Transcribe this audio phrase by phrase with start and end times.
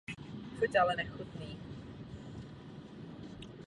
[0.73, 1.57] Závěr je hladký.